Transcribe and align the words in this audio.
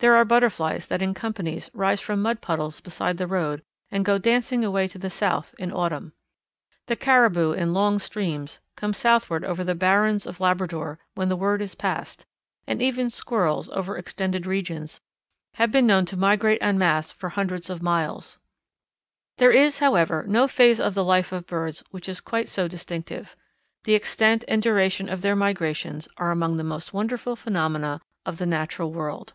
There 0.00 0.14
are 0.16 0.24
butterflies 0.24 0.86
that 0.86 1.02
in 1.02 1.12
companies 1.12 1.68
rise 1.74 2.00
from 2.00 2.22
mud 2.22 2.40
puddles 2.40 2.80
beside 2.80 3.18
the 3.18 3.26
road 3.26 3.62
and 3.90 4.02
go 4.02 4.16
dancing 4.16 4.64
away 4.64 4.88
to 4.88 4.98
the 4.98 5.10
South 5.10 5.54
in 5.58 5.70
autumn. 5.70 6.14
The 6.86 6.96
caribou, 6.96 7.52
in 7.52 7.74
long 7.74 7.98
streams, 7.98 8.60
come 8.76 8.94
southward 8.94 9.44
over 9.44 9.62
the 9.62 9.74
barrens 9.74 10.26
of 10.26 10.40
Labrador 10.40 10.98
when 11.14 11.28
the 11.28 11.36
word 11.36 11.60
is 11.60 11.74
passed, 11.74 12.24
and 12.66 12.80
even 12.80 13.10
squirrels, 13.10 13.68
over 13.74 13.94
extended 13.98 14.46
regions, 14.46 15.02
have 15.56 15.70
been 15.70 15.86
known 15.86 16.06
to 16.06 16.16
migrate 16.16 16.62
en 16.62 16.78
masse 16.78 17.12
for 17.12 17.28
hundreds 17.28 17.68
of 17.68 17.82
miles. 17.82 18.38
There 19.36 19.52
is, 19.52 19.80
however, 19.80 20.24
no 20.26 20.48
phase 20.48 20.80
of 20.80 20.94
the 20.94 21.04
life 21.04 21.30
of 21.30 21.46
birds 21.46 21.84
which 21.90 22.08
is 22.08 22.22
quite 22.22 22.48
so 22.48 22.68
distinctive. 22.68 23.36
The 23.84 23.92
extent 23.92 24.44
and 24.48 24.62
duration 24.62 25.10
of 25.10 25.20
their 25.20 25.36
migrations 25.36 26.08
are 26.16 26.30
among 26.30 26.56
the 26.56 26.64
most 26.64 26.94
wonderful 26.94 27.36
phenomena 27.36 28.00
of 28.24 28.38
the 28.38 28.46
natural 28.46 28.90
world. 28.94 29.34